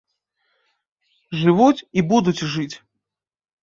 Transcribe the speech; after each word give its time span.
Жывуць 1.43 1.85
і 1.97 2.09
будуць 2.11 2.39
жыць. 2.59 2.71